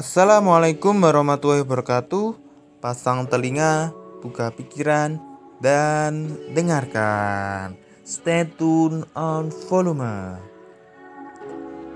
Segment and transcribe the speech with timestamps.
[0.00, 2.32] Assalamualaikum warahmatullahi wabarakatuh.
[2.80, 3.92] Pasang telinga,
[4.24, 5.20] buka pikiran,
[5.60, 7.76] dan dengarkan.
[8.00, 10.40] Stay tune on volume.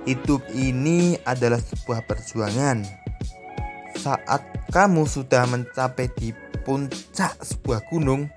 [0.05, 2.85] Hidup ini adalah sebuah perjuangan.
[3.97, 8.29] Saat kamu sudah mencapai di puncak sebuah gunung,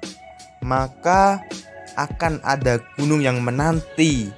[0.63, 1.43] maka
[1.99, 4.31] akan ada gunung yang menanti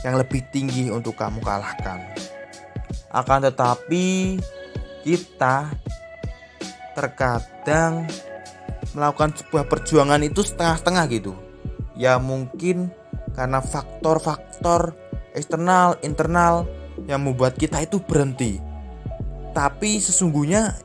[0.00, 2.29] yang lebih tinggi untuk kamu kalahkan.
[3.10, 4.38] Akan tetapi
[5.02, 5.74] kita
[6.94, 8.06] terkadang
[8.94, 11.32] melakukan sebuah perjuangan itu setengah-setengah gitu.
[11.98, 12.90] Ya mungkin
[13.34, 14.94] karena faktor-faktor
[15.34, 16.66] eksternal, internal
[17.06, 18.58] yang membuat kita itu berhenti.
[19.50, 20.78] Tapi sesungguhnya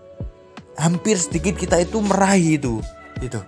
[0.75, 2.81] hampir sedikit kita itu meraih itu
[3.21, 3.39] gitu.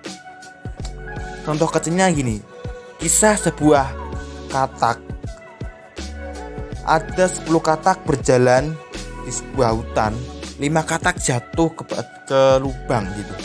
[1.44, 2.44] Contoh kecilnya gini,
[3.00, 3.88] kisah sebuah
[4.52, 5.00] katak
[6.88, 8.72] ada 10 katak berjalan
[9.28, 10.16] di sebuah hutan,
[10.56, 11.84] 5 katak jatuh ke,
[12.26, 13.36] ke lubang gitu.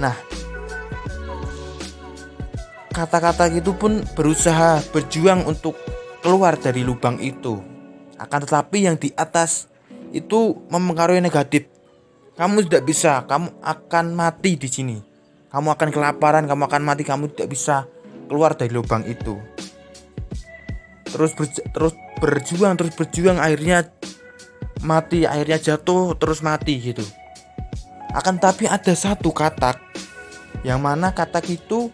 [0.00, 0.16] Nah,
[2.96, 5.76] kata-kata itu pun berusaha berjuang untuk
[6.24, 7.60] keluar dari lubang itu.
[8.16, 9.68] Akan tetapi yang di atas
[10.16, 11.68] itu mempengaruhi negatif.
[12.32, 14.96] Kamu tidak bisa, kamu akan mati di sini.
[15.52, 17.76] Kamu akan kelaparan, kamu akan mati, kamu tidak bisa
[18.24, 19.36] keluar dari lubang itu.
[21.12, 21.36] Terus
[21.76, 21.91] terus
[22.22, 23.90] berjuang terus berjuang akhirnya
[24.86, 27.02] mati akhirnya jatuh terus mati gitu.
[28.14, 29.82] Akan tapi ada satu katak
[30.62, 31.90] yang mana katak itu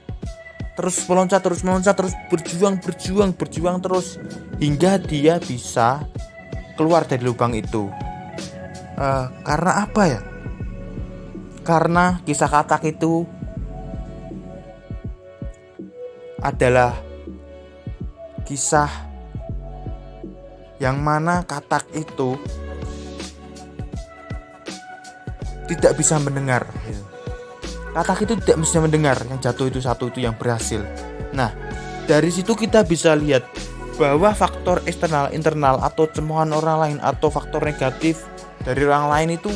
[0.77, 4.21] terus meloncat terus meloncat terus berjuang berjuang berjuang terus
[4.61, 6.05] hingga dia bisa
[6.77, 7.89] keluar dari lubang itu.
[9.01, 10.21] Uh, karena apa ya?
[11.65, 13.25] Karena kisah katak itu
[16.45, 16.95] adalah
[18.45, 19.08] kisah
[20.79, 22.39] yang mana katak itu
[25.69, 26.65] tidak bisa mendengar.
[27.93, 30.81] Katak itu tidak bisa mendengar, yang jatuh itu satu itu yang berhasil.
[31.35, 31.51] Nah,
[32.07, 33.45] dari situ kita bisa lihat
[33.99, 38.23] bahwa faktor eksternal, internal atau cemoohan orang lain atau faktor negatif
[38.63, 39.51] dari orang lain itu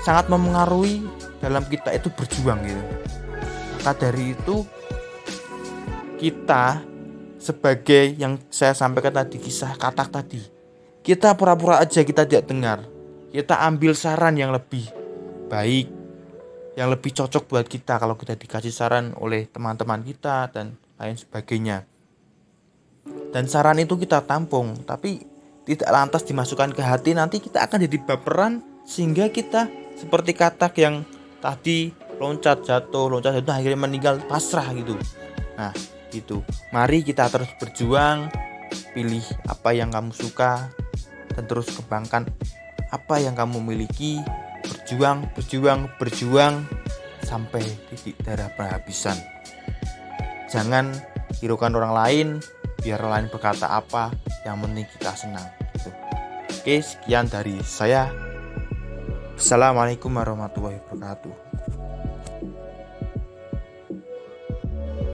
[0.00, 1.04] sangat memengaruhi
[1.44, 2.82] dalam kita itu berjuang gitu.
[3.84, 4.64] Maka dari itu
[6.16, 6.93] kita
[7.44, 10.40] sebagai yang saya sampaikan tadi kisah katak tadi.
[11.04, 12.80] Kita pura-pura aja kita tidak dengar.
[13.28, 14.88] Kita ambil saran yang lebih
[15.52, 15.92] baik
[16.74, 21.86] yang lebih cocok buat kita kalau kita dikasih saran oleh teman-teman kita dan lain sebagainya.
[23.30, 25.22] Dan saran itu kita tampung tapi
[25.68, 27.12] tidak lantas dimasukkan ke hati.
[27.14, 31.06] Nanti kita akan jadi baperan sehingga kita seperti katak yang
[31.38, 34.98] tadi loncat jatuh loncat jatuh akhirnya meninggal pasrah gitu.
[35.54, 35.70] Nah
[36.14, 38.30] itu mari kita terus berjuang
[38.94, 40.70] pilih apa yang kamu suka
[41.34, 42.30] dan terus kembangkan
[42.94, 44.22] apa yang kamu miliki.
[44.64, 46.64] Berjuang berjuang berjuang
[47.20, 47.60] sampai
[47.92, 49.16] titik darah penghabisan
[50.54, 50.94] jangan
[51.42, 52.28] hiraukan orang lain
[52.78, 54.14] biar orang lain berkata apa
[54.46, 55.90] yang penting kita senang gitu.
[56.46, 58.06] oke sekian dari saya.
[59.34, 61.53] Assalamualaikum warahmatullahi wabarakatuh